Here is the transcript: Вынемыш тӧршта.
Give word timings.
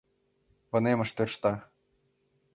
Вынемыш 0.71 1.09
тӧршта. 1.15 1.53